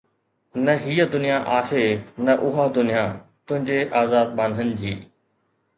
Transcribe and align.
نه 0.55 0.71
هيءَ 0.73 1.05
دنيا 1.09 1.37
آهي 1.59 2.01
نه 2.17 2.33
اها 2.47 2.67
دنيا 2.77 3.05
تنهنجي 3.49 3.79
آزاد 4.03 4.27
ٻانهن 4.41 4.75
جي 4.83 4.99